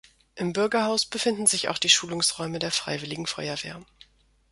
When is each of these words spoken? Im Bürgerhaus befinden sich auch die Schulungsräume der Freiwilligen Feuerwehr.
Im 0.33 0.51
Bürgerhaus 0.51 1.05
befinden 1.05 1.45
sich 1.45 1.69
auch 1.69 1.77
die 1.77 1.87
Schulungsräume 1.87 2.57
der 2.57 2.71
Freiwilligen 2.71 3.27
Feuerwehr. 3.27 3.85